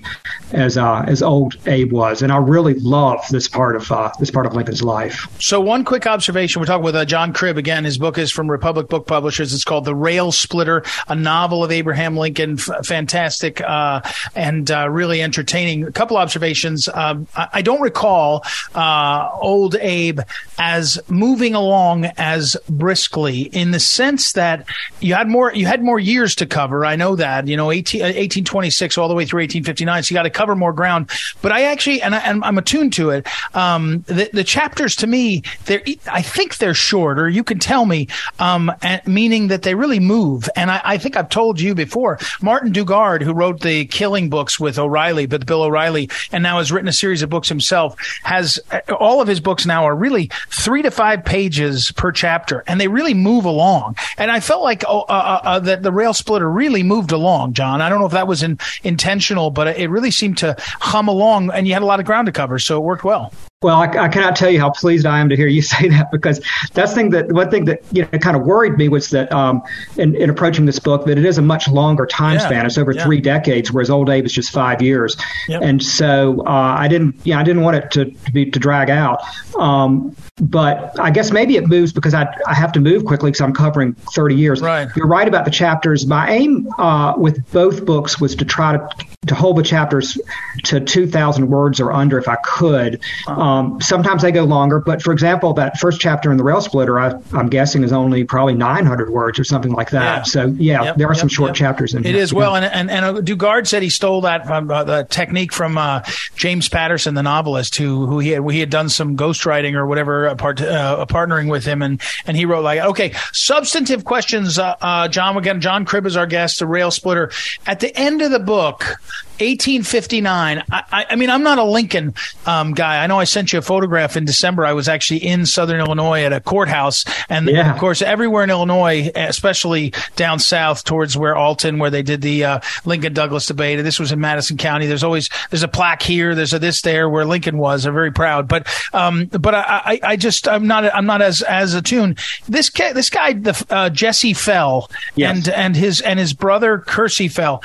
[0.51, 4.31] as uh, as Old Abe was, and I really love this part of uh, this
[4.31, 5.27] part of Lincoln's life.
[5.39, 7.83] So, one quick observation: we're talking with uh, John Cribb again.
[7.83, 9.53] His book is from Republic Book Publishers.
[9.53, 12.57] It's called "The Rail Splitter," a novel of Abraham Lincoln.
[12.59, 14.01] F- fantastic uh,
[14.35, 15.83] and uh, really entertaining.
[15.83, 16.89] A couple observations.
[16.89, 18.43] Um, I-, I, don't recall
[18.75, 20.21] uh, old Abe
[20.57, 24.65] as moving along as briskly in the sense that
[24.99, 26.85] you had more you had more years to cover.
[26.85, 29.41] I know that you know 18, 1826 all the way through
[29.89, 30.03] 1859.
[30.03, 31.09] So you got to cover more ground.
[31.41, 33.27] But I actually and, I, am attuned to it.
[33.55, 37.29] Um, the, the chapters to me, they're I think they're shorter.
[37.29, 38.07] You can tell me,
[38.39, 38.71] um,
[39.05, 40.49] meaning that they really move.
[40.55, 42.19] And I, I, think I've told you before.
[42.41, 46.71] Martin Dugard, who wrote the Killing books with O'Reilly, but Bill O'Reilly, and now has
[46.71, 48.59] written a series of books himself, has
[48.99, 52.87] all of his books now are really three to five pages per chapter, and they
[52.87, 53.95] really move along.
[54.17, 57.53] And I felt like oh, uh, uh, uh, that the rail splitter really moved along,
[57.53, 57.81] John.
[57.81, 61.51] I don't know if that was in, intentional, but it really seemed to hum along,
[61.51, 63.31] and you had a lot of ground to cover, so it worked well.
[63.61, 66.11] Well, I, I, cannot tell you how pleased I am to hear you say that
[66.11, 66.39] because
[66.71, 69.61] that's thing that one thing that you know kind of worried me was that um,
[69.97, 72.45] in, in approaching this book that it is a much longer time yeah.
[72.45, 72.65] span.
[72.65, 73.03] It's over yeah.
[73.03, 75.17] three decades, whereas Old Abe is just five years,
[75.49, 75.61] yep.
[75.61, 78.89] and so uh, I didn't yeah I didn't want it to, to be to drag
[78.89, 79.21] out.
[79.57, 83.41] Um, but I guess maybe it moves because I I have to move quickly because
[83.41, 84.61] I'm covering 30 years.
[84.61, 84.87] Right.
[84.95, 86.07] You're right about the chapters.
[86.07, 88.89] My aim uh, with both books was to try to
[89.27, 90.17] to hold the chapters
[90.63, 93.01] to 2,000 words or under if I could.
[93.27, 93.48] Uh-huh.
[93.49, 96.99] Um, sometimes they go longer, but for example, that first chapter in the Rail Splitter,
[96.99, 100.17] I, am guessing is only probably 900 words or something like that.
[100.17, 100.23] Yeah.
[100.23, 101.55] So yeah, yeah, there are yep, some short yep.
[101.55, 102.09] chapters in it.
[102.09, 105.07] It is well, and and, and uh, Dugard said he stole that from, uh, the
[105.09, 106.03] technique from uh,
[106.35, 110.27] James Patterson, the novelist, who who he had he had done some ghostwriting or whatever,
[110.27, 114.59] uh, part, uh, partnering with him, and and he wrote like okay, substantive questions.
[114.59, 117.31] Uh, John again, John Cribb is our guest, the Rail Splitter.
[117.65, 118.99] At the end of the book,
[119.39, 120.63] 1859.
[120.71, 122.13] I, I, mean, I'm not a Lincoln
[122.45, 123.03] um, guy.
[123.03, 124.65] I know I sent you a photograph in December.
[124.65, 127.73] I was actually in Southern Illinois at a courthouse, and yeah.
[127.73, 132.43] of course, everywhere in Illinois, especially down south towards where Alton, where they did the
[132.43, 133.79] uh, Lincoln Douglas debate.
[133.79, 134.87] and This was in Madison County.
[134.87, 136.35] There's always there's a plaque here.
[136.35, 137.85] There's a this there where Lincoln was.
[137.85, 141.41] I'm very proud, but um, but I, I, I just I'm not I'm not as
[141.41, 142.19] as attuned.
[142.47, 145.35] This guy, this guy, the uh, Jesse Fell, yes.
[145.35, 147.63] and and his and his brother Kersey Fell.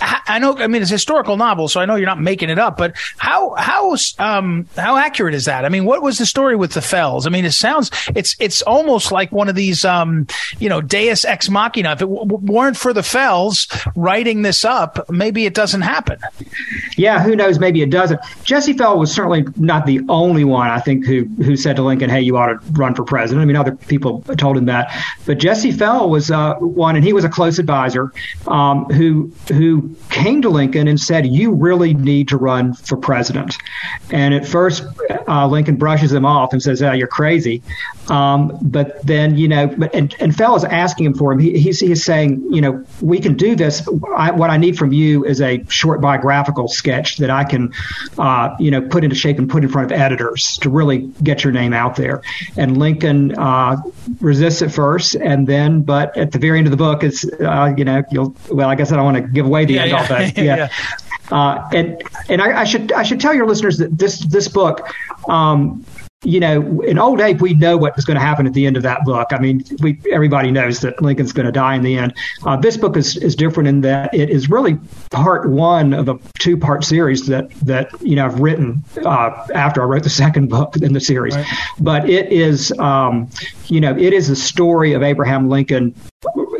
[0.00, 0.56] I know.
[0.58, 2.78] I mean, it's a historical novel, so I know you're not making it up.
[2.78, 5.64] But how how um how accurate is that?
[5.66, 7.26] I mean, what was the story with the Fells?
[7.26, 10.26] I mean, it sounds it's it's almost like one of these um
[10.58, 11.92] you know Deus ex machina.
[11.92, 16.18] If it w- weren't for the Fells writing this up, maybe it doesn't happen.
[16.96, 17.58] Yeah, who knows?
[17.58, 18.20] Maybe it doesn't.
[18.44, 20.70] Jesse Fell was certainly not the only one.
[20.70, 23.44] I think who who said to Lincoln, "Hey, you ought to run for president." I
[23.44, 24.90] mean, other people told him that,
[25.26, 28.12] but Jesse Fell was uh, one, and he was a close advisor
[28.46, 33.56] um, who who came to Lincoln and said, "You really need to run for president."
[34.10, 34.84] And at first,
[35.28, 37.62] uh, Lincoln brushes him off and says, "Oh, you're crazy."
[38.08, 41.38] Um, but then, you know, but and, and Fell's asking him for him.
[41.38, 43.88] He, he's, he's saying, you know, we can do this.
[44.16, 47.72] I, what I need from you is a short biographical sketch that I can,
[48.18, 51.44] uh, you know, put into shape and put in front of editors to really get
[51.44, 52.22] your name out there.
[52.56, 53.76] And Lincoln uh,
[54.20, 57.72] resists at first, and then, but at the very end of the book, it's uh,
[57.76, 58.34] you know, you'll.
[58.50, 60.00] Well, I guess I don't want to give away the yeah, end yeah.
[60.00, 60.36] all that.
[60.42, 60.56] Yeah.
[60.56, 60.68] yeah.
[61.30, 64.86] Uh, and and I, I, should I should tell your listeners that this this book
[65.28, 65.84] um,
[66.24, 68.76] you know, in old Abe, we know what is going to happen at the end
[68.76, 69.28] of that book.
[69.32, 72.14] I mean, we everybody knows that Lincoln's going to die in the end.
[72.44, 74.78] Uh, this book is, is different in that it is really
[75.10, 79.82] part one of a two part series that that you know I've written uh, after
[79.82, 81.34] I wrote the second book in the series.
[81.34, 81.46] Right.
[81.80, 83.28] But it is, um,
[83.66, 85.94] you know, it is a story of Abraham Lincoln,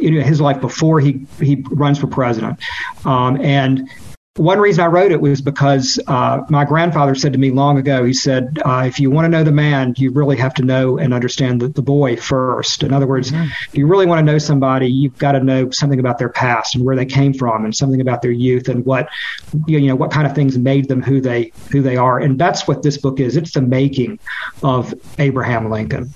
[0.01, 2.59] you know, his life before he he runs for president,
[3.05, 3.89] um, and
[4.37, 8.03] one reason I wrote it was because uh, my grandfather said to me long ago,
[8.03, 10.97] he said, uh, if you want to know the man, you really have to know
[10.97, 12.83] and understand the, the boy first.
[12.83, 13.45] In other words, mm-hmm.
[13.69, 16.75] if you really want to know somebody, you've got to know something about their past
[16.75, 19.11] and where they came from and something about their youth and what,
[19.67, 22.19] you know, what kind of things made them who they, who they are.
[22.19, 23.37] And that's what this book is.
[23.37, 24.19] It's the making
[24.63, 26.11] of Abraham Lincoln.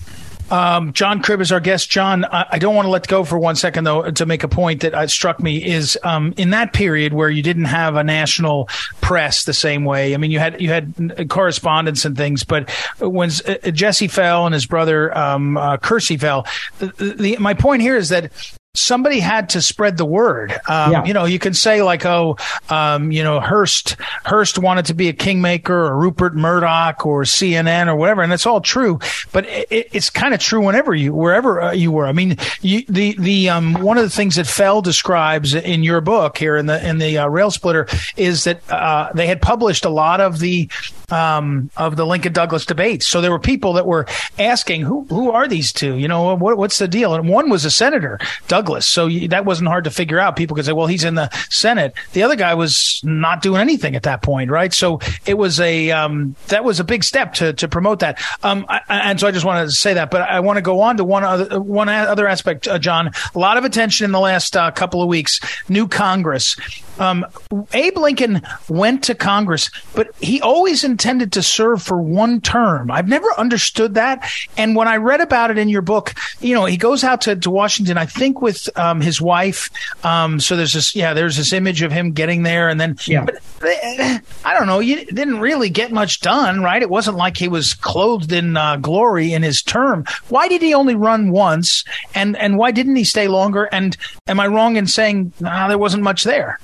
[0.51, 1.91] Um, John Cribb is our guest.
[1.91, 4.49] John, I, I, don't want to let go for one second though to make a
[4.49, 8.05] point that uh, struck me is um, in that period where you didn't have a
[8.05, 8.69] national
[9.01, 10.15] press the same way.
[10.15, 14.55] I mean, you had you had correspondence and things, but when uh, Jesse Fell and
[14.55, 16.47] his brother um, uh, Kersey Fell,
[16.79, 18.31] the, the, my point here is that
[18.77, 20.53] somebody had to spread the word.
[20.69, 21.05] Um, yeah.
[21.05, 22.37] You know, you can say like, oh,
[22.69, 27.89] um, you know, Hearst Hearst wanted to be a kingmaker, or Rupert Murdoch, or CNN,
[27.89, 28.99] or whatever, and it's all true.
[29.33, 32.07] But it, it's kind of true whenever you wherever uh, you were.
[32.07, 36.01] I mean, you, the the um, one of the things that Fell describes in your
[36.01, 37.87] book here in the in the uh, Rail Splitter
[38.17, 40.69] is that uh, they had published a lot of the
[41.11, 43.07] um, of the Lincoln Douglas debates.
[43.07, 44.07] So there were people that were
[44.39, 45.97] asking, who who are these two?
[45.97, 47.15] You know, what, what's the deal?
[47.15, 48.19] And one was a senator,
[48.67, 48.89] Douglas.
[48.89, 50.35] So that wasn't hard to figure out.
[50.35, 51.95] People could say, well, he's in the Senate.
[52.13, 54.73] The other guy was not doing anything at that point, right?
[54.73, 58.21] So it was a um, that was a big step to to promote that.
[58.43, 60.81] Um, I, and so I just wanted to say that, but I want to go
[60.81, 63.13] on to one other one other aspect, uh, John.
[63.35, 65.41] A lot of attention in the last uh, couple of weeks.
[65.69, 66.57] New Congress.
[66.99, 67.27] Um,
[67.75, 72.91] Abe Lincoln went to Congress, but he always intended to serve for one term.
[72.91, 74.31] I've never understood that.
[74.57, 77.37] And when I read about it in your book, you know, he goes out to,
[77.37, 79.71] to Washington, I think with um, his wife.
[80.05, 82.69] Um, so there's this, yeah, there's this image of him getting there.
[82.69, 83.25] And then, yeah.
[83.25, 86.83] but I don't know, you didn't really get much done, right?
[86.83, 90.05] It wasn't like he was clothed in uh, glory in his term.
[90.29, 91.85] Why did he only run once?
[92.15, 93.69] And, and why didn't he stay longer?
[93.73, 96.59] And am I wrong in saying nah, there wasn't much there?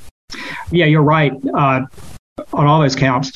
[0.71, 1.83] Yeah, you're right uh,
[2.55, 3.31] on all those counts.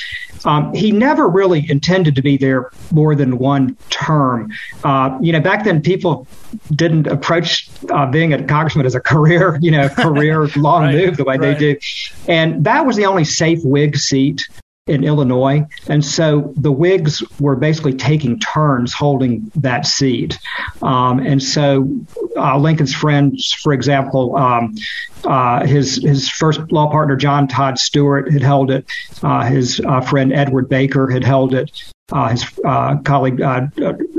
[0.46, 4.50] Um, he never really intended to be there more than one term.
[4.84, 6.26] Uh, you know, back then people
[6.74, 11.18] didn't approach uh, being a congressman as a career, you know, career long right, move
[11.18, 11.58] the way right.
[11.58, 11.78] they do.
[12.26, 14.48] And that was the only safe Whig seat
[14.86, 15.66] in Illinois.
[15.88, 20.38] And so the Whigs were basically taking turns holding that seat.
[20.80, 21.88] Um, and so
[22.36, 24.76] uh, Lincoln's friends, for example, um,
[25.24, 28.88] uh, his his first law partner John Todd Stuart had held it.
[29.22, 31.92] Uh, his uh, friend Edward Baker had held it.
[32.12, 33.66] Uh, his uh, colleague, uh,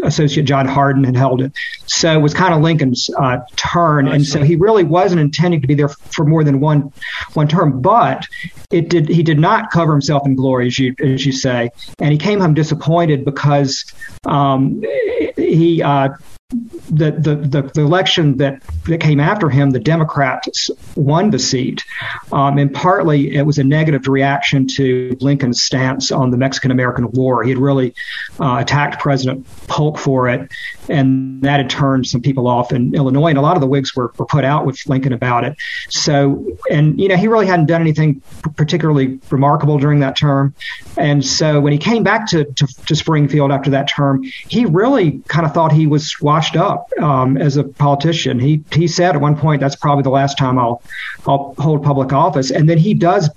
[0.04, 1.54] associate John Hardin, had held it.
[1.86, 5.67] So it was kind of Lincoln's uh, turn, and so he really wasn't intending to
[5.67, 6.91] be there for more than one
[7.34, 7.82] one term.
[7.82, 8.28] But
[8.71, 11.69] it did he did not cover himself in glory, as you as you say,
[12.00, 13.86] and he came home disappointed because
[14.26, 14.84] um,
[15.38, 16.10] he uh,
[16.49, 21.83] the, the, the, the, election that, that came after him, the Democrats won the seat.
[22.31, 27.12] Um, and partly it was a negative reaction to Lincoln's stance on the Mexican American
[27.12, 27.43] War.
[27.43, 27.93] He had really
[28.39, 30.49] uh, attacked President Polk for it,
[30.88, 33.27] and that had turned some people off in Illinois.
[33.29, 35.57] And a lot of the Whigs were, were put out with Lincoln about it.
[35.89, 38.21] So, and, you know, he really hadn't done anything
[38.55, 40.55] particularly remarkable during that term.
[40.95, 45.21] And so when he came back to, to, to Springfield after that term, he really
[45.27, 48.39] kind of thought he was washed up um, as a politician.
[48.39, 50.84] He he said at one point that's probably the last time I'll
[51.26, 53.28] I'll hold public office, and then he does,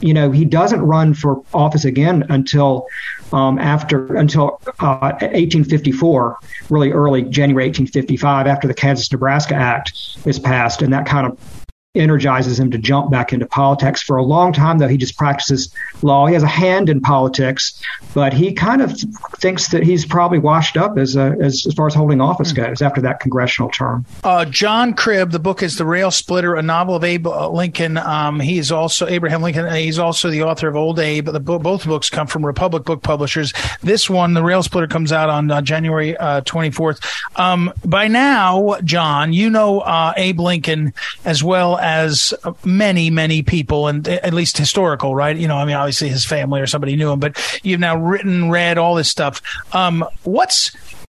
[0.00, 2.86] you know, he doesn't run for office again until
[3.32, 6.38] um, after until uh, 1854,
[6.70, 9.92] really early January 1855, after the Kansas Nebraska Act
[10.24, 11.65] is passed, and that kind of
[11.96, 14.02] energizes him to jump back into politics.
[14.02, 16.26] For a long time, though, he just practices law.
[16.26, 17.80] He has a hand in politics,
[18.14, 18.98] but he kind of
[19.38, 22.56] thinks that he's probably washed up as a, as, as far as holding office hmm.
[22.56, 24.04] goes after that congressional term.
[24.24, 27.96] Uh, John Cribb, the book is The Rail Splitter, a novel of Abe Lincoln.
[27.96, 29.72] Um, he's also Abraham Lincoln.
[29.74, 31.26] He's also the author of Old Abe.
[31.26, 33.52] The both books come from Republic Book Publishers.
[33.82, 37.04] This one, The Rail Splitter, comes out on uh, January uh, 24th.
[37.36, 43.86] Um, by now, John, you know uh, Abe Lincoln as well as many, many people,
[43.86, 45.36] and at least historical, right?
[45.36, 48.50] You know, I mean, obviously his family or somebody knew him, but you've now written,
[48.50, 49.40] read all this stuff.
[49.72, 50.76] Um, what's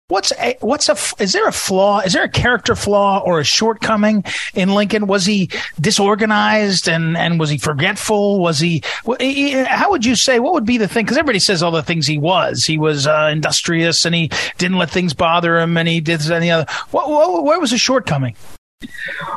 [0.10, 1.99] What's a, what's a is there a flaw?
[1.99, 4.23] Is there a character flaw or a shortcoming
[4.55, 5.05] in Lincoln?
[5.05, 8.39] Was he disorganized and and was he forgetful?
[8.39, 8.82] Was he?
[9.05, 10.39] How would you say?
[10.39, 11.05] What would be the thing?
[11.05, 12.63] Because everybody says all the things he was.
[12.65, 16.49] He was uh, industrious and he didn't let things bother him and he did any
[16.49, 16.65] other.
[16.89, 18.36] What, what, where was his shortcoming?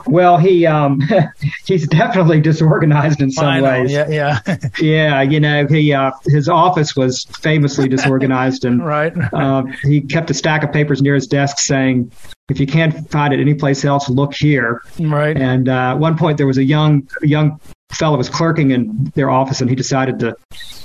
[0.07, 1.00] Well, he um,
[1.66, 3.90] he's definitely disorganized in some ways.
[3.90, 4.38] Yeah, yeah,
[4.81, 5.22] yeah.
[5.22, 9.12] You know, he uh, his office was famously disorganized, and right.
[9.33, 12.12] uh, he kept a stack of papers near his desk saying,
[12.50, 15.37] "If you can't find it anyplace else, look here." Right.
[15.37, 17.61] And uh, at one point, there was a young young
[17.92, 20.37] fellow was clerking in their office and he decided to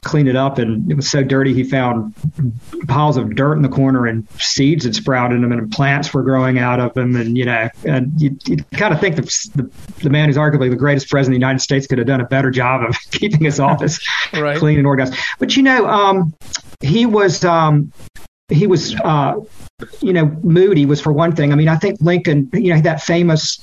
[0.04, 2.14] clean it up and it was so dirty he found
[2.88, 6.24] piles of dirt in the corner and seeds had sprouted in them and plants were
[6.24, 9.22] growing out of them and you know and you, you kind of think the,
[9.56, 9.72] the,
[10.04, 12.26] the man who's arguably the greatest president of the United States could have done a
[12.26, 14.00] better job of keeping his office
[14.34, 14.58] right.
[14.58, 16.34] clean and organized but you know um,
[16.82, 17.92] he was um,
[18.50, 19.36] he was uh,
[20.00, 21.52] you know moody was for one thing.
[21.52, 23.60] I mean i think lincoln you know that famous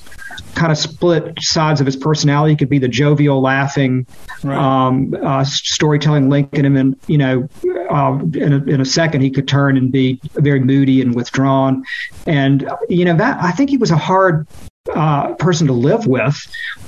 [0.55, 4.07] kind of split sides of his personality he could be the jovial laughing
[4.43, 4.59] right.
[4.59, 6.65] um, uh, storytelling lincoln.
[6.65, 7.49] And then you know
[7.91, 11.85] uh, in, a, in a second he could turn and be very moody and withdrawn.
[12.27, 14.47] And you know that i think he was a hard
[14.93, 16.37] uh, person to live with.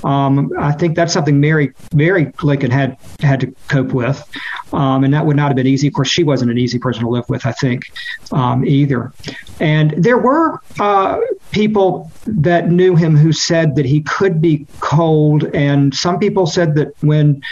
[0.05, 4.23] Um, I think that's something Mary Mary Lincoln had had to cope with,
[4.75, 5.89] um, and that would not have been easy.
[5.89, 7.47] Of course, she wasn't an easy person to live with.
[7.47, 7.91] I think
[8.33, 9.13] um, either.
[9.61, 11.21] And there were uh,
[11.53, 16.75] people that knew him who said that he could be cold, and some people said
[16.75, 17.43] that when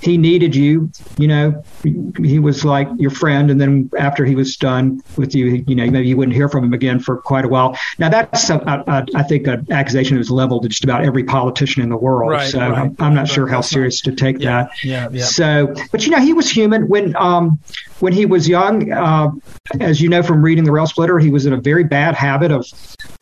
[0.00, 4.56] he needed you, you know, he was like your friend, and then after he was
[4.56, 7.48] done with you, you know, maybe you wouldn't hear from him again for quite a
[7.48, 7.76] while.
[7.98, 11.96] Now that's, I think, an accusation was leveled to just about every politician in the
[11.96, 12.32] world.
[12.32, 14.84] Right, so right, I'm, I'm, not right, sure how serious to take yeah, that.
[14.84, 15.24] Yeah, yeah.
[15.24, 17.58] So, but you know, he was human when um,
[18.00, 18.92] when he was young.
[18.92, 19.30] Uh,
[19.80, 22.50] as you know from reading the Rail Splitter, he was in a very bad habit
[22.50, 22.66] of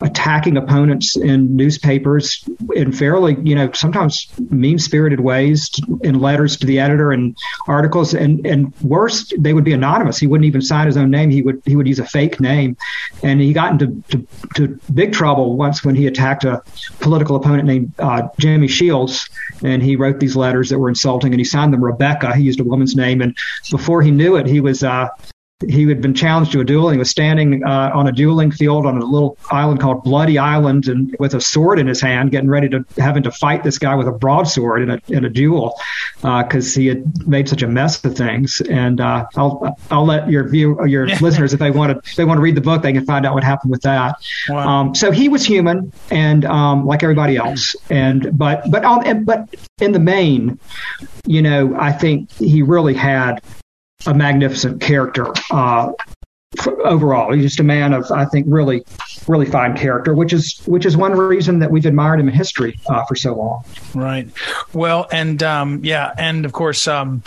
[0.01, 5.69] attacking opponents in newspapers in fairly, you know, sometimes mean spirited ways
[6.01, 8.13] in letters to the editor and articles.
[8.13, 10.17] And, and worse, they would be anonymous.
[10.17, 11.29] He wouldn't even sign his own name.
[11.29, 12.77] He would, he would use a fake name.
[13.23, 16.58] And he got into to, to big trouble once when he attacked a
[16.99, 19.29] political opponent named uh, Jimmy Shields.
[19.63, 22.35] And he wrote these letters that were insulting and he signed them Rebecca.
[22.35, 23.21] He used a woman's name.
[23.21, 23.35] And
[23.71, 25.09] before he knew it, he was, uh,
[25.67, 26.89] he had been challenged to a duel.
[26.89, 30.87] He was standing uh, on a dueling field on a little island called Bloody Island,
[30.87, 33.95] and with a sword in his hand, getting ready to having to fight this guy
[33.95, 35.77] with a broadsword in a in a duel
[36.21, 38.61] because uh, he had made such a mess of things.
[38.69, 42.37] And uh, I'll I'll let your view your listeners if they want to they want
[42.37, 44.15] to read the book, they can find out what happened with that.
[44.47, 44.67] Wow.
[44.67, 49.53] Um, so he was human and um, like everybody else, and but but um, but
[49.81, 50.57] in the main,
[51.25, 53.41] you know, I think he really had
[54.05, 55.91] a magnificent character uh,
[56.67, 57.31] overall.
[57.31, 58.83] He's just a man of, I think, really,
[59.27, 62.79] really fine character, which is which is one reason that we've admired him in history
[62.87, 63.63] uh, for so long.
[63.93, 64.27] Right.
[64.73, 67.23] Well, and um, yeah, and of course, um,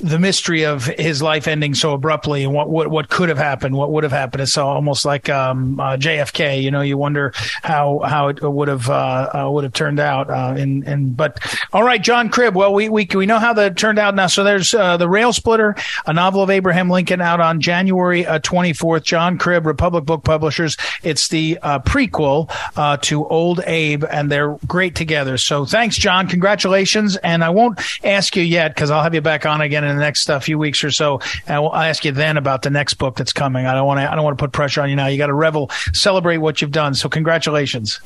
[0.00, 3.74] the mystery of his life ending so abruptly and what what, what could have happened,
[3.76, 6.62] what would have happened, is so almost like um, uh, JFK.
[6.62, 7.32] You know, you wonder
[7.62, 10.30] how how it would have uh, uh would have turned out.
[10.30, 11.40] Uh, and and but
[11.72, 12.54] all right, John Cribb.
[12.54, 14.28] Well, we we we know how that turned out now.
[14.28, 15.74] So there's uh, the Rail Splitter,
[16.06, 19.02] a novel of Abraham Lincoln, out on January 24th.
[19.02, 20.76] John Cribb, Republic Book Publishers.
[21.02, 22.50] It's the prequel
[23.02, 25.38] to Old Abe, and they're great together.
[25.38, 26.28] So thanks, John.
[26.28, 27.16] Congratulations.
[27.16, 30.02] And I won't ask you yet because I'll have you back on again in the
[30.02, 31.20] next uh, few weeks or so.
[31.46, 33.66] And I'll ask you then about the next book that's coming.
[33.66, 34.10] I don't want to.
[34.10, 35.06] I don't want to put pressure on you now.
[35.06, 36.94] You got to revel, celebrate what you've done.
[36.94, 38.00] So congratulations.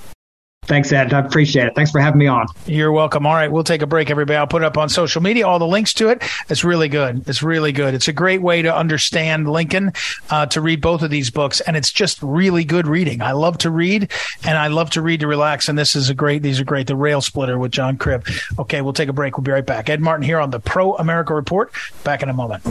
[0.66, 1.12] Thanks, Ed.
[1.12, 1.74] I appreciate it.
[1.74, 2.46] Thanks for having me on.
[2.66, 3.24] You're welcome.
[3.24, 4.36] All right, we'll take a break, everybody.
[4.36, 6.22] I'll put it up on social media, all the links to it.
[6.48, 7.28] It's really good.
[7.28, 7.94] It's really good.
[7.94, 9.92] It's a great way to understand Lincoln,
[10.30, 13.22] uh, to read both of these books, and it's just really good reading.
[13.22, 14.10] I love to read,
[14.44, 16.88] and I love to read to relax, and this is a great, these are great.
[16.88, 18.26] The Rail Splitter with John Cribb.
[18.58, 19.36] Okay, we'll take a break.
[19.36, 19.88] We'll be right back.
[19.88, 21.72] Ed Martin here on the Pro America Report.
[22.02, 22.64] Back in a moment.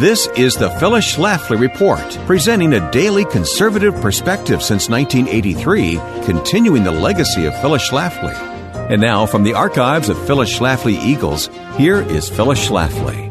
[0.00, 5.96] This is the Phyllis Schlafly Report, presenting a daily conservative perspective since 1983,
[6.26, 8.34] continuing the legacy of Phyllis Schlafly.
[8.90, 13.30] And now, from the archives of Phyllis Schlafly Eagles, here is Phyllis Schlafly.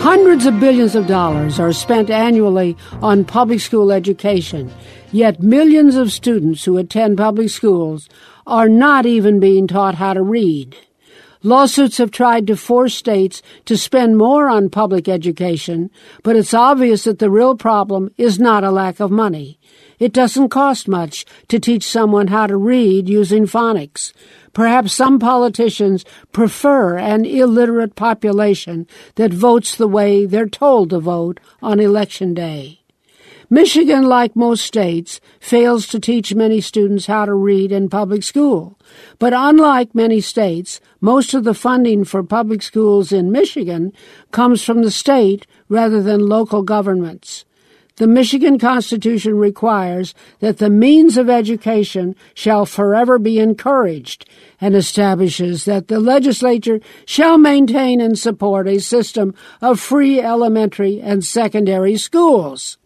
[0.00, 4.72] Hundreds of billions of dollars are spent annually on public school education,
[5.12, 8.08] yet millions of students who attend public schools
[8.44, 10.74] are not even being taught how to read.
[11.44, 15.90] Lawsuits have tried to force states to spend more on public education,
[16.24, 19.60] but it's obvious that the real problem is not a lack of money.
[20.02, 24.12] It doesn't cost much to teach someone how to read using phonics.
[24.52, 31.38] Perhaps some politicians prefer an illiterate population that votes the way they're told to vote
[31.62, 32.80] on election day.
[33.48, 38.76] Michigan, like most states, fails to teach many students how to read in public school.
[39.20, 43.92] But unlike many states, most of the funding for public schools in Michigan
[44.32, 47.44] comes from the state rather than local governments.
[47.96, 54.26] The Michigan Constitution requires that the means of education shall forever be encouraged
[54.60, 61.22] and establishes that the legislature shall maintain and support a system of free elementary and
[61.22, 62.78] secondary schools.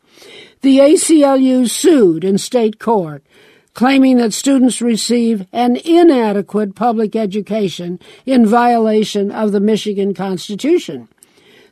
[0.62, 3.22] The ACLU sued in state court,
[3.74, 11.08] claiming that students receive an inadequate public education in violation of the Michigan Constitution.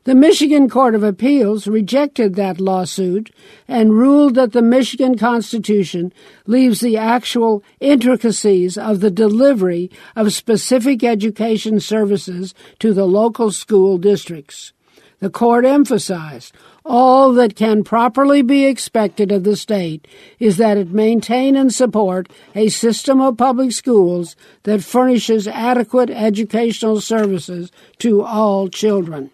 [0.05, 3.35] The Michigan Court of Appeals rejected that lawsuit
[3.67, 6.13] and ruled that the Michigan Constitution
[6.47, 13.97] leaves the actual intricacies of the delivery of specific education services to the local school
[13.97, 14.75] districts.
[15.21, 20.07] The court emphasized all that can properly be expected of the state
[20.39, 27.01] is that it maintain and support a system of public schools that furnishes adequate educational
[27.01, 29.31] services to all children.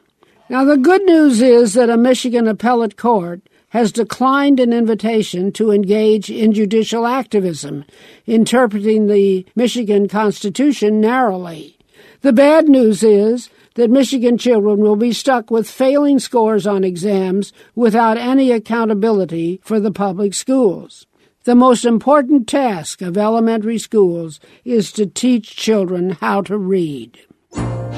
[0.50, 5.70] Now, the good news is that a Michigan appellate court has declined an invitation to
[5.70, 7.84] engage in judicial activism,
[8.26, 11.78] interpreting the Michigan Constitution narrowly.
[12.22, 17.52] The bad news is that Michigan children will be stuck with failing scores on exams
[17.76, 21.06] without any accountability for the public schools.
[21.44, 27.20] The most important task of elementary schools is to teach children how to read.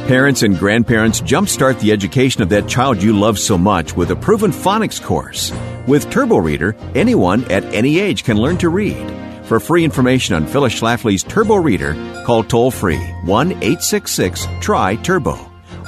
[0.07, 4.17] Parents and grandparents jumpstart the education of that child you love so much with a
[4.17, 5.53] proven phonics course.
[5.87, 9.09] With Turbo Reader, anyone at any age can learn to read.
[9.45, 11.95] For free information on Phyllis Schlafly's Turbo Reader,
[12.27, 15.39] call toll free 1 866 TRY TURBO.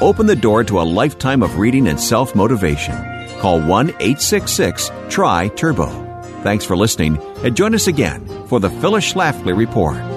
[0.00, 2.94] Open the door to a lifetime of reading and self motivation.
[3.40, 5.90] Call 1 866 TRY TURBO.
[6.44, 10.13] Thanks for listening and join us again for the Phyllis Schlafly Report.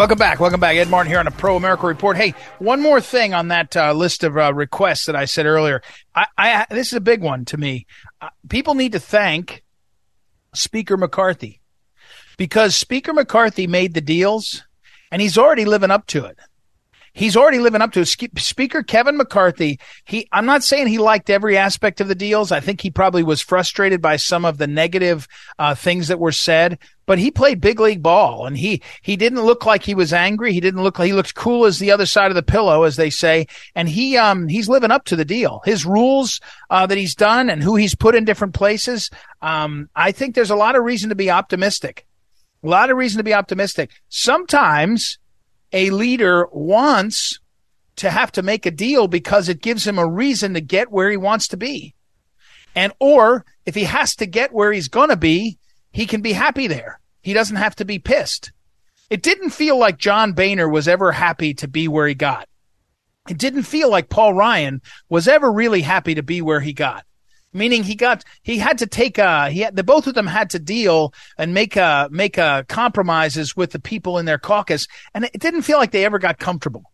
[0.00, 0.40] Welcome back.
[0.40, 0.76] Welcome back.
[0.76, 2.16] Ed Martin here on a Pro America Report.
[2.16, 5.82] Hey, one more thing on that uh, list of uh, requests that I said earlier.
[6.14, 7.86] I, I, this is a big one to me.
[8.18, 9.62] Uh, people need to thank
[10.54, 11.60] Speaker McCarthy
[12.38, 14.64] because Speaker McCarthy made the deals
[15.10, 16.38] and he's already living up to it.
[17.12, 18.38] He's already living up to it.
[18.38, 19.80] Speaker Kevin McCarthy.
[20.04, 22.52] He, I'm not saying he liked every aspect of the deals.
[22.52, 25.26] I think he probably was frustrated by some of the negative
[25.58, 29.42] uh, things that were said, but he played big league ball and he, he didn't
[29.42, 30.52] look like he was angry.
[30.52, 32.96] He didn't look like he looked cool as the other side of the pillow, as
[32.96, 33.46] they say.
[33.74, 35.62] And he, um, he's living up to the deal.
[35.64, 36.40] His rules,
[36.70, 39.10] uh, that he's done and who he's put in different places.
[39.42, 42.06] Um, I think there's a lot of reason to be optimistic.
[42.62, 43.90] A lot of reason to be optimistic.
[44.08, 45.18] Sometimes
[45.72, 47.38] a leader wants
[47.96, 51.10] to have to make a deal because it gives him a reason to get where
[51.10, 51.94] he wants to be.
[52.74, 55.58] And or if he has to get where he's going to be,
[55.92, 57.00] he can be happy there.
[57.22, 58.52] He doesn't have to be pissed.
[59.10, 62.48] It didn't feel like John Boehner was ever happy to be where he got.
[63.28, 67.04] It didn't feel like Paul Ryan was ever really happy to be where he got
[67.52, 70.50] meaning he got he had to take a he had the both of them had
[70.50, 75.24] to deal and make a make a compromises with the people in their caucus and
[75.24, 76.84] it didn't feel like they ever got comfortable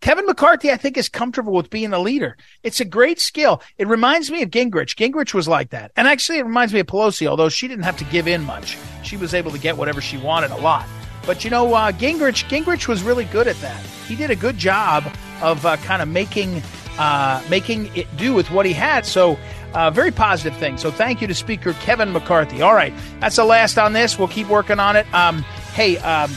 [0.00, 2.36] Kevin McCarthy, I think, is comfortable with being a leader.
[2.62, 3.62] It's a great skill.
[3.78, 4.96] It reminds me of Gingrich.
[4.96, 5.92] Gingrich was like that.
[5.96, 8.76] And actually, it reminds me of Pelosi, although she didn't have to give in much.
[9.02, 10.86] She was able to get whatever she wanted a lot.
[11.24, 13.80] But you know, uh, Gingrich, Gingrich was really good at that.
[14.06, 15.04] He did a good job
[15.40, 16.62] of uh, kind of making
[16.98, 19.06] uh, making it do with what he had.
[19.06, 19.38] So
[19.74, 20.78] uh, very positive thing.
[20.78, 22.62] So thank you to Speaker Kevin McCarthy.
[22.62, 24.18] All right, that's the last on this.
[24.18, 25.12] We'll keep working on it.
[25.12, 25.42] Um,
[25.74, 26.30] hey, um,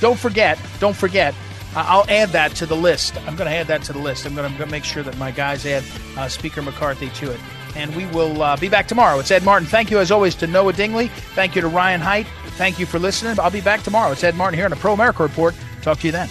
[0.00, 1.34] don't forget, don't forget.
[1.74, 3.16] I'll add that to the list.
[3.26, 4.24] I'm going to add that to the list.
[4.24, 5.84] I'm going to make sure that my guys add
[6.16, 7.40] uh, Speaker McCarthy to it.
[7.74, 9.18] And we will uh, be back tomorrow.
[9.18, 9.68] It's Ed Martin.
[9.68, 11.08] Thank you, as always, to Noah Dingley.
[11.34, 12.26] Thank you to Ryan Height.
[12.52, 13.38] Thank you for listening.
[13.38, 14.12] I'll be back tomorrow.
[14.12, 15.54] It's Ed Martin here on the Pro America Report.
[15.82, 16.30] Talk to you then.